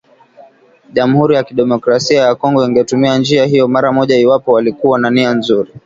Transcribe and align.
jamhuri 0.93 1.35
ya 1.35 1.43
kidemokrasia 1.43 2.21
ya 2.21 2.35
Kongo 2.35 2.65
ingetumia 2.65 3.17
njia 3.17 3.45
hiyo 3.45 3.67
mara 3.67 3.91
moja 3.91 4.17
iwapo 4.17 4.51
walikuwa 4.53 4.99
na 4.99 5.09
nia 5.09 5.33
nzuri 5.33 5.73